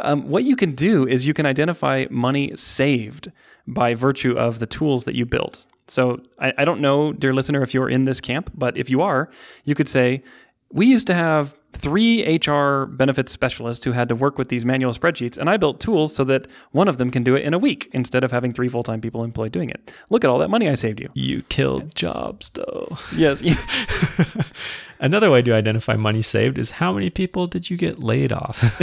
[0.00, 3.32] Um, what you can do is you can identify money saved
[3.66, 5.66] by virtue of the tools that you built.
[5.88, 9.00] So I, I don't know, dear listener, if you're in this camp, but if you
[9.02, 9.28] are,
[9.64, 10.22] you could say,
[10.70, 14.92] we used to have three HR benefits specialists who had to work with these manual
[14.92, 17.58] spreadsheets, and I built tools so that one of them can do it in a
[17.58, 19.92] week instead of having three full time people employed doing it.
[20.10, 21.08] Look at all that money I saved you.
[21.14, 22.96] you killed jobs, though.
[23.16, 23.42] Yes.
[25.00, 28.80] Another way to identify money saved is how many people did you get laid off?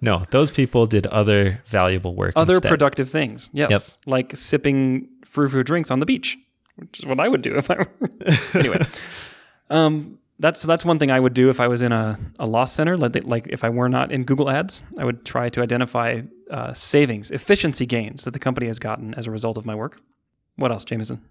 [0.00, 2.34] no, those people did other valuable work.
[2.36, 2.68] Other instead.
[2.68, 3.50] productive things.
[3.52, 3.70] Yes.
[3.70, 3.82] Yep.
[4.06, 6.36] Like sipping frou frou drinks on the beach,
[6.76, 7.90] which is what I would do if I were.
[8.54, 8.78] anyway.
[9.70, 12.72] Um, that's that's one thing I would do if I was in a, a loss
[12.72, 14.82] center, like, like if I were not in Google Ads.
[14.98, 19.26] I would try to identify uh, savings, efficiency gains that the company has gotten as
[19.26, 20.00] a result of my work.
[20.56, 21.22] What else, Jamison?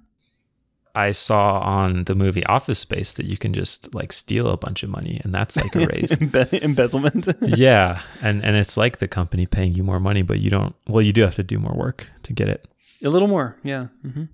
[0.94, 4.84] I saw on the movie Office Space that you can just like steal a bunch
[4.84, 6.12] of money and that's like a raise.
[6.12, 7.28] Embe- embezzlement.
[7.42, 10.76] yeah, and and it's like the company paying you more money, but you don't.
[10.88, 12.68] Well, you do have to do more work to get it.
[13.04, 13.88] A little more, yeah.
[14.04, 14.26] hmm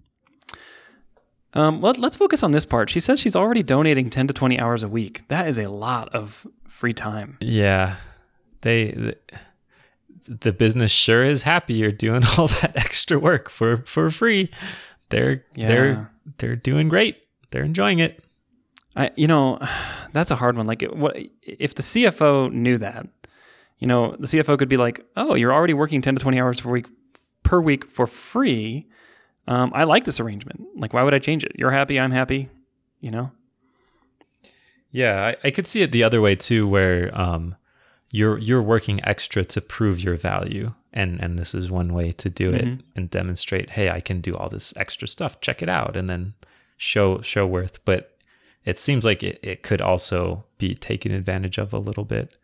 [1.54, 2.90] Um, let, let's focus on this part.
[2.90, 5.28] She says she's already donating 10 to 20 hours a week.
[5.30, 7.38] That is a lot of free time.
[7.40, 7.96] Yeah,
[8.62, 8.92] they.
[8.92, 9.18] The,
[10.30, 14.52] the business sure is happy you're doing all that extra work for for free.
[15.10, 15.68] They're Yeah.
[15.70, 17.18] they're they're doing great.
[17.52, 18.24] They're enjoying it.
[18.96, 19.60] I, you know,
[20.14, 20.66] that's a hard one.
[20.66, 23.08] Like, what if the CFO knew that?
[23.80, 26.62] You know, the CFO could be like, "Oh, you're already working 10 to 20 hours
[26.62, 26.88] per week
[27.44, 28.88] per week for free.
[29.48, 30.66] Um, I like this arrangement.
[30.76, 31.54] Like, why would I change it?
[31.56, 32.50] You're happy, I'm happy.
[33.00, 33.32] You know,
[34.92, 37.56] Yeah, I, I could see it the other way too, where um,
[38.12, 42.30] you're you're working extra to prove your value, and and this is one way to
[42.30, 45.40] do it and demonstrate, hey, I can do all this extra stuff.
[45.42, 46.34] Check it out, and then
[46.76, 47.86] show show worth.
[47.86, 48.18] But
[48.66, 52.36] it seems like it, it could also be taken advantage of a little bit.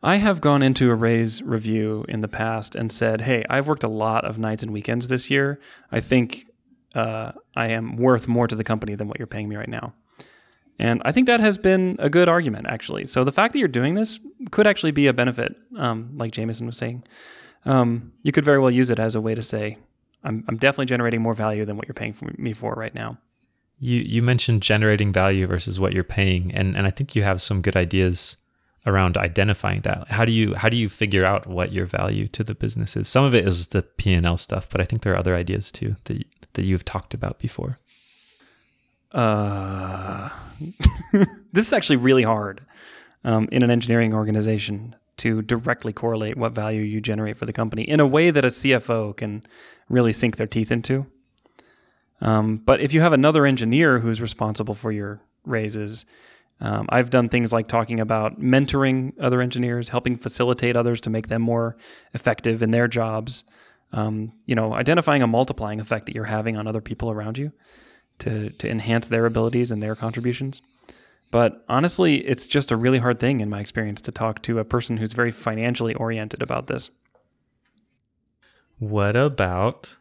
[0.00, 3.82] I have gone into a raise review in the past and said, "Hey, I've worked
[3.82, 5.58] a lot of nights and weekends this year.
[5.90, 6.46] I think
[6.94, 9.92] uh, I am worth more to the company than what you're paying me right now."
[10.78, 13.06] And I think that has been a good argument, actually.
[13.06, 16.66] So the fact that you're doing this could actually be a benefit, um, like Jamison
[16.66, 17.02] was saying.
[17.66, 19.76] Um, you could very well use it as a way to say,
[20.24, 23.18] "I'm, I'm definitely generating more value than what you're paying for me for right now."
[23.78, 27.42] You you mentioned generating value versus what you're paying, and and I think you have
[27.42, 28.38] some good ideas
[28.86, 30.08] around identifying that.
[30.08, 33.08] How do you how do you figure out what your value to the business is?
[33.08, 35.34] Some of it is the P and L stuff, but I think there are other
[35.34, 36.24] ideas too that
[36.54, 37.78] that you've talked about before.
[39.12, 40.30] Uh,
[41.52, 42.60] this is actually really hard
[43.24, 47.82] um, in an engineering organization to directly correlate what value you generate for the company
[47.82, 49.42] in a way that a CFO can
[49.88, 51.06] really sink their teeth into.
[52.20, 56.04] Um, but if you have another engineer who's responsible for your raises,
[56.60, 61.28] um, I've done things like talking about mentoring other engineers, helping facilitate others to make
[61.28, 61.76] them more
[62.14, 63.44] effective in their jobs.
[63.92, 67.52] Um, you know, identifying a multiplying effect that you're having on other people around you
[68.20, 70.62] to to enhance their abilities and their contributions.
[71.30, 74.64] But honestly, it's just a really hard thing in my experience to talk to a
[74.64, 76.90] person who's very financially oriented about this.
[78.78, 79.96] What about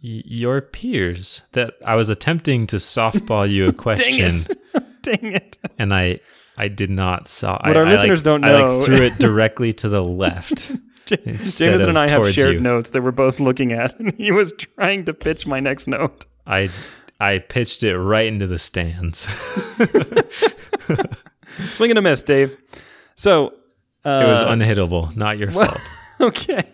[0.00, 1.42] your peers?
[1.52, 4.34] That I was attempting to softball you a question.
[4.34, 4.84] Dang it!
[5.02, 5.58] Dang it!
[5.78, 6.20] and I
[6.56, 7.52] I did not saw.
[7.66, 10.04] What I, our I, listeners like, don't I know- like threw it directly to the
[10.04, 10.70] left.
[11.06, 12.60] Jamison and I have shared you.
[12.60, 16.24] notes that we're both looking at, and he was trying to pitch my next note.
[16.46, 16.70] I
[17.22, 19.20] I pitched it right into the stands.
[21.70, 22.56] Swing and a miss, Dave.
[23.14, 23.54] So
[24.04, 25.78] uh, it was unhittable, not your fault.
[26.20, 26.64] okay.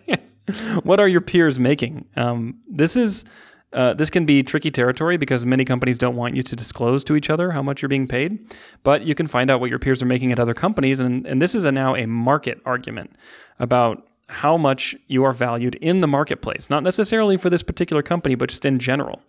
[0.81, 2.05] what are your peers making?
[2.15, 3.25] Um, this is
[3.73, 7.15] uh, this can be tricky territory because many companies don't want you to disclose to
[7.15, 8.39] each other how much you're being paid,
[8.81, 11.39] but you can find out what your peers are making at other companies, and and
[11.39, 13.15] this is a, now a market argument
[13.59, 18.33] about how much you are valued in the marketplace, not necessarily for this particular company,
[18.33, 19.21] but just in general.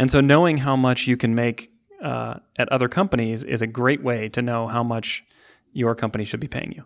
[0.00, 1.70] And so, knowing how much you can make
[2.02, 5.22] uh, at other companies is a great way to know how much
[5.74, 6.84] your company should be paying you.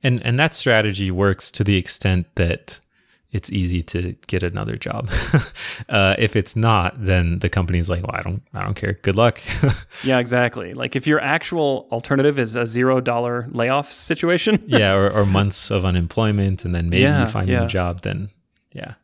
[0.00, 2.78] And and that strategy works to the extent that
[3.32, 5.10] it's easy to get another job.
[5.88, 8.94] uh, if it's not, then the company's like, well, I don't I don't care.
[9.02, 9.40] Good luck.
[10.04, 10.72] Yeah, exactly.
[10.74, 15.70] Like if your actual alternative is a zero dollar layoff situation, yeah, or, or months
[15.72, 18.02] of unemployment, and then maybe Yeah, you find a new job.
[18.02, 18.28] Then
[18.72, 18.94] yeah.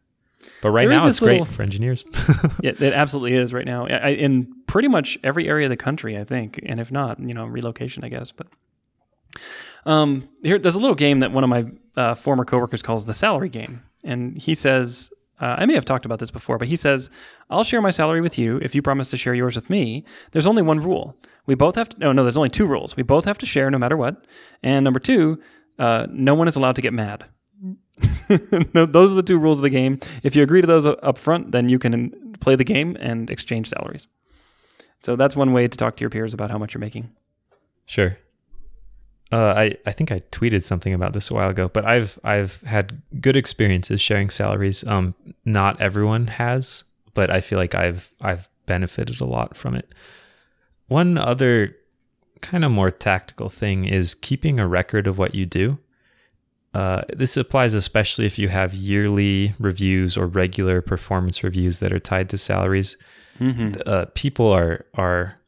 [0.61, 2.05] But right There now, it's great little- for engineers.
[2.63, 3.87] it, it absolutely is right now.
[3.87, 7.21] I, I- in pretty much every area of the country, I think, and if not,
[7.21, 8.31] you know, relocation, I guess.
[8.31, 8.47] But
[9.85, 13.15] um, here, there's a little game that one of my uh, former coworkers calls the
[13.15, 16.77] salary game, and he says Uh, I may have talked about this before, but he
[16.77, 17.11] says,
[17.51, 20.05] I'll share my salary with you if you promise to share yours with me.
[20.31, 21.17] There's only one rule.
[21.47, 22.97] We both have to, no, no, there's only two rules.
[22.97, 24.25] We both have to share no matter what.
[24.63, 25.41] And number two,
[25.81, 27.25] uh, no one is allowed to get mad.
[28.73, 30.01] those are the two rules of the game.
[30.23, 33.69] If you agree to those up front, then you can play the game and exchange
[33.69, 34.09] salaries.
[35.01, 37.11] So that's one way to talk to your peers about how much you're making.
[37.87, 38.19] Sure.
[39.31, 42.61] Uh, I I think I tweeted something about this a while ago, but I've I've
[42.63, 44.85] had good experiences sharing salaries.
[44.87, 49.95] Um, not everyone has, but I feel like I've I've benefited a lot from it.
[50.89, 51.75] One other
[52.43, 55.79] kind of more tactical thing is keeping a record of what you do.
[56.75, 62.01] Uh, this applies especially if you have yearly reviews or regular performance reviews that are
[62.01, 62.97] tied to salaries.
[63.39, 63.81] Mm-hmm.
[63.87, 65.39] Uh, people are are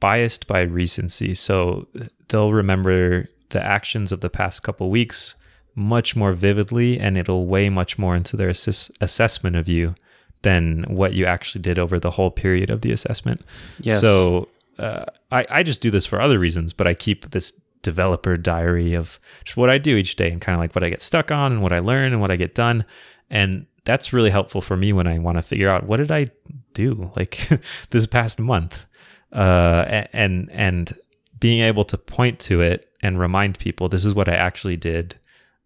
[0.00, 1.88] biased by recency, so
[2.28, 5.34] they'll remember the actions of the past couple weeks
[5.74, 9.94] much more vividly, and it'll weigh much more into their assess- assessment of you
[10.42, 13.42] than what you actually did over the whole period of the assessment.
[13.78, 14.00] Yes.
[14.00, 17.52] So uh, I, I just do this for other reasons, but I keep this
[17.82, 20.90] developer diary of just what I do each day and kind of like what I
[20.90, 22.84] get stuck on and what I learn and what I get done.
[23.30, 26.28] And that's really helpful for me when I want to figure out what did I
[26.74, 27.48] do like
[27.90, 28.86] this past month.
[29.32, 30.94] Uh, and and
[31.40, 35.18] being able to point to it and remind people this is what I actually did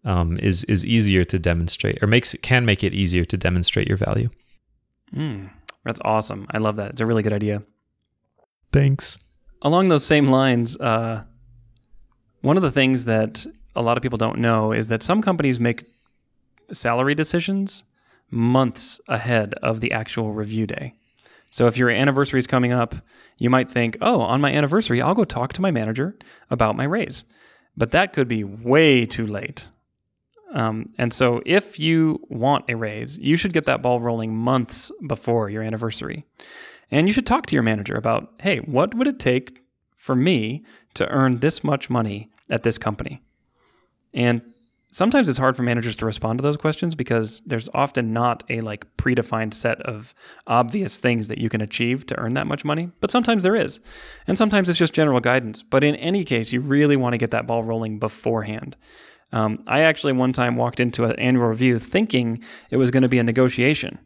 [0.05, 3.87] um, is is easier to demonstrate or makes it can make it easier to demonstrate
[3.87, 4.29] your value.
[5.13, 5.49] Mm,
[5.83, 6.47] that's awesome.
[6.51, 6.91] I love that.
[6.91, 7.61] It's a really good idea.
[8.71, 9.17] Thanks.
[9.61, 11.23] Along those same lines, uh,
[12.41, 13.45] one of the things that
[13.75, 15.85] a lot of people don't know is that some companies make
[16.71, 17.83] salary decisions
[18.29, 20.93] months ahead of the actual review day.
[21.51, 22.95] So if your anniversary is coming up,
[23.37, 26.17] you might think, oh, on my anniversary, I'll go talk to my manager
[26.49, 27.23] about my raise.
[27.75, 29.69] But that could be way too late.
[30.53, 34.91] Um, and so if you want a raise, you should get that ball rolling months
[35.05, 36.25] before your anniversary.
[36.89, 39.63] And you should talk to your manager about, hey, what would it take
[40.07, 43.21] for me to earn this much money at this company?
[44.13, 44.41] And
[44.89, 48.61] sometimes it's hard for managers to respond to those questions because there's often not a
[48.61, 50.13] like predefined set of
[50.47, 53.81] obvious things that you can achieve to earn that much money but sometimes there is.
[54.27, 55.61] And sometimes it's just general guidance.
[55.61, 58.77] But in any case you really want to get that ball rolling beforehand.
[59.33, 62.41] Um, i actually one time walked into an annual review thinking
[62.71, 63.99] it was going to be a negotiation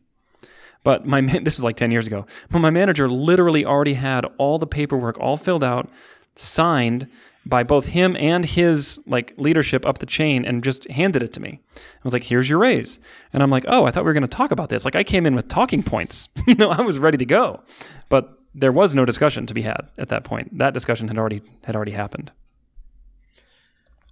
[0.84, 4.60] but my this is like 10 years ago but my manager literally already had all
[4.60, 5.90] the paperwork all filled out
[6.36, 7.08] signed
[7.46, 11.40] by both him and his like leadership up the chain and just handed it to
[11.40, 11.60] me.
[11.76, 13.00] I was like, "Here's your raise,"
[13.34, 15.04] and I'm like, "Oh, I thought we were going to talk about this." Like I
[15.04, 16.30] came in with talking points.
[16.48, 17.62] you know, I was ready to go,
[18.10, 20.58] but there was no discussion to be had at that point.
[20.58, 22.32] That discussion had already had already happened.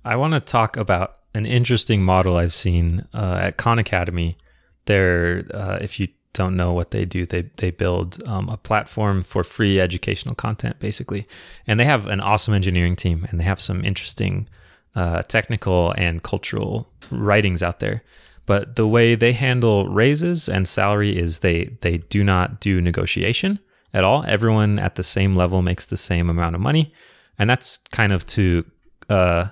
[0.03, 4.37] I want to talk about an interesting model I've seen uh, at Khan Academy.
[4.85, 6.07] There, uh, if you
[6.39, 10.79] don't know what they do, they they build um, a platform for free educational content,
[10.79, 11.27] basically,
[11.67, 14.47] and they have an awesome engineering team, and they have some interesting
[14.95, 18.01] uh, technical and cultural writings out there.
[18.45, 23.59] But the way they handle raises and salary is they they do not do negotiation
[23.93, 24.23] at all.
[24.25, 26.93] Everyone at the same level makes the same amount of money,
[27.37, 28.63] and that's kind of to
[29.09, 29.49] uh,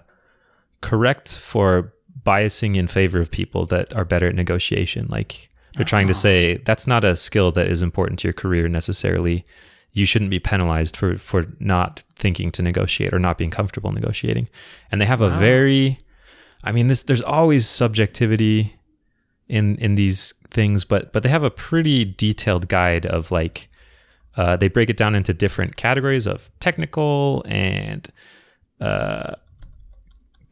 [0.81, 6.07] correct for biasing in favor of people that are better at negotiation, like they're trying
[6.07, 9.45] to say that's not a skill that is important to your career necessarily.
[9.93, 14.49] You shouldn't be penalized for for not thinking to negotiate or not being comfortable negotiating.
[14.91, 15.99] And they have a very
[16.63, 18.75] I mean this there's always subjectivity
[19.47, 23.69] in in these things, but but they have a pretty detailed guide of like
[24.35, 28.11] uh, they break it down into different categories of technical and
[28.79, 29.33] uh,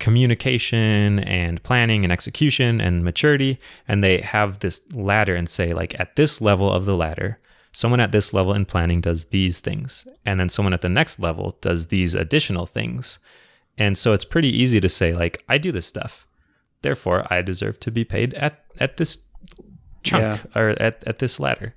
[0.05, 5.99] communication and planning and execution and maturity and they have this ladder and say like
[5.99, 7.39] at this level of the ladder
[7.71, 11.19] someone at this level in planning does these things and then someone at the next
[11.19, 13.17] level does these additional things.
[13.79, 16.27] And so it's pretty easy to say like i do this stuff.
[16.83, 19.17] Therefore i deserve to be paid at at this
[20.03, 20.61] chunk yeah.
[20.61, 21.73] or at, at this ladder.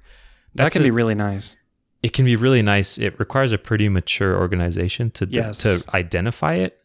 [0.55, 1.57] That's that can a, be really nice.
[2.03, 2.99] It can be really nice.
[2.99, 5.57] It requires a pretty mature organization to yes.
[5.62, 6.79] to identify it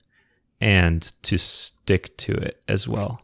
[0.63, 3.19] and to stick to it as well.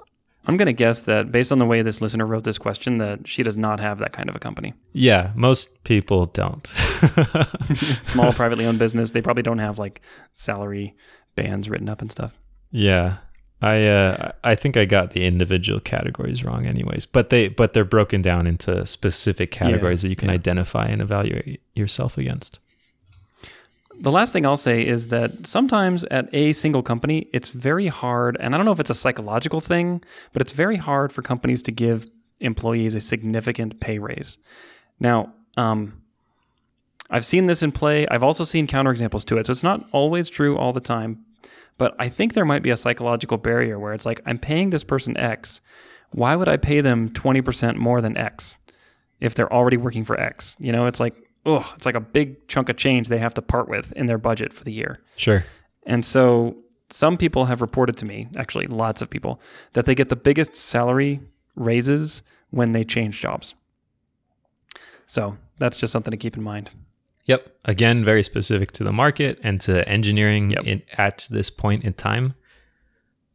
[0.45, 3.27] I'm going to guess that based on the way this listener wrote this question, that
[3.29, 4.73] she does not have that kind of a company.
[4.91, 6.67] Yeah, most people don't.
[8.03, 10.01] Small privately owned business, they probably don't have like
[10.33, 10.97] salary
[11.35, 12.33] bands written up and stuff.
[12.71, 13.19] Yeah.
[13.61, 17.85] I uh, I think I got the individual categories wrong anyways, but they but they're
[17.85, 20.35] broken down into specific categories yeah, that you can yeah.
[20.35, 22.59] identify and evaluate yourself against
[23.99, 28.37] the last thing I'll say is that sometimes at a single company, it's very hard,
[28.39, 31.61] and I don't know if it's a psychological thing, but it's very hard for companies
[31.63, 32.07] to give
[32.39, 34.37] employees a significant pay raise.
[34.99, 36.01] Now, um,
[37.09, 38.07] I've seen this in play.
[38.07, 39.47] I've also seen counterexamples to it.
[39.47, 41.25] So it's not always true all the time,
[41.77, 44.83] but I think there might be a psychological barrier where it's like, I'm paying this
[44.83, 45.59] person X.
[46.11, 48.57] Why would I pay them 20% more than X
[49.19, 50.55] if they're already working for X?
[50.59, 53.41] You know, it's like, oh, it's like a big chunk of change they have to
[53.41, 55.01] part with in their budget for the year.
[55.15, 55.43] Sure.
[55.85, 56.57] And so
[56.89, 59.39] some people have reported to me, actually, lots of people,
[59.73, 61.21] that they get the biggest salary
[61.55, 63.55] raises when they change jobs.
[65.07, 66.69] So that's just something to keep in mind.
[67.25, 67.55] Yep.
[67.65, 70.63] Again, very specific to the market and to engineering Yep.
[70.65, 72.33] in, at this point in time.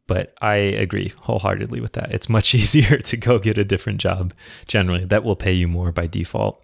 [0.07, 2.11] But I agree wholeheartedly with that.
[2.11, 4.33] It's much easier to go get a different job
[4.67, 6.61] generally that will pay you more by default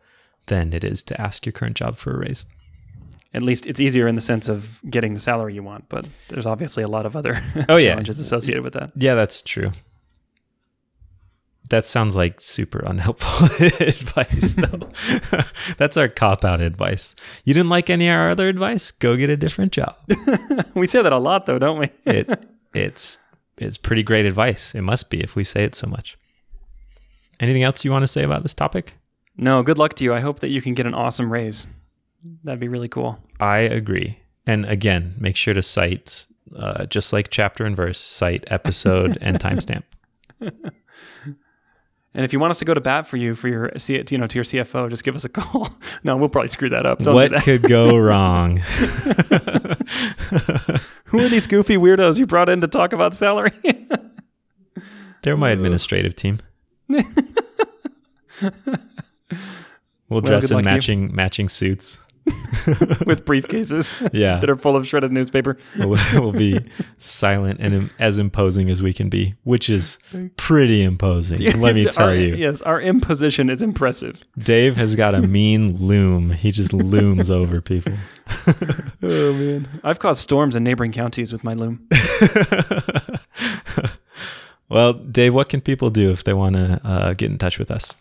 [0.47, 2.45] than it is to ask your current job for a raise.
[3.33, 6.45] At least it's easier in the sense of getting the salary you want, but there's
[6.45, 7.91] obviously a lot of other Oh, yeah.
[7.91, 8.91] challenges associated with that.
[8.95, 9.71] Yeah, that's true.
[11.69, 13.45] That sounds like super unhelpful
[13.87, 14.89] advice, though.
[15.77, 17.15] that's our cop out advice.
[17.45, 18.91] You didn't like any of our other advice?
[18.91, 19.95] Go get a different job.
[20.73, 21.89] we say that a lot, though, don't we?
[22.05, 22.27] it
[22.73, 23.19] it's
[23.57, 24.75] it's pretty great advice.
[24.75, 26.17] It must be if we say it so much.
[27.39, 28.95] Anything else you want to say about this topic?
[29.37, 30.13] No, good luck to you.
[30.13, 31.67] I hope that you can get an awesome raise.
[32.43, 33.19] That'd be really cool.
[33.39, 34.19] I agree.
[34.45, 36.25] And again, make sure to cite
[36.55, 39.83] uh, just like chapter and verse, cite episode and timestamp.
[42.13, 44.17] And if you want us to go to bat for you for your C- you
[44.17, 45.69] know to your CFO, just give us a call.
[46.03, 46.99] no, we'll probably screw that up.
[46.99, 47.43] Don't What that.
[47.43, 48.57] could go wrong?
[51.05, 53.53] Who are these goofy weirdos you brought in to talk about salary?
[55.23, 56.39] They're my administrative team.
[60.09, 60.63] We'll Well, dress good in you.
[60.65, 61.99] matching matching suits.
[63.07, 65.57] with briefcases Yeah, that are full of shredded newspaper.
[65.79, 66.59] we'll, we'll be
[66.99, 69.97] silent and im- as imposing as we can be, which is
[70.37, 71.39] pretty imposing.
[71.59, 74.21] Let me tell our- you, Yes, our imposition is impressive.
[74.37, 76.29] Dave has got a mean loom.
[76.29, 77.93] He just looms over people.
[79.01, 81.87] Oh man, I've caused storms in neighboring counties with my loom.
[84.69, 87.71] well, Dave, what can people do if they want to uh, get in touch with
[87.71, 87.95] us?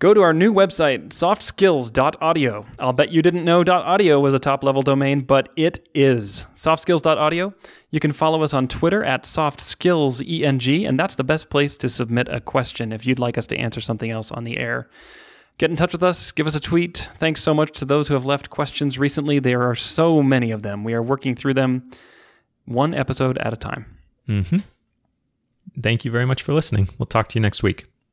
[0.00, 2.64] Go to our new website, softskills.audio.
[2.78, 6.46] I'll bet you didn't know .audio was a top-level domain, but it is.
[6.54, 7.52] Softskills.audio.
[7.90, 12.28] You can follow us on Twitter at softskillseng, and that's the best place to submit
[12.28, 14.88] a question if you'd like us to answer something else on the air.
[15.58, 17.08] Get in touch with us, give us a tweet.
[17.16, 19.40] Thanks so much to those who have left questions recently.
[19.40, 20.84] There are so many of them.
[20.84, 21.90] We are working through them
[22.66, 23.96] one episode at a time.
[24.26, 24.58] hmm
[25.82, 26.88] Thank you very much for listening.
[26.98, 27.86] We'll talk to you next week.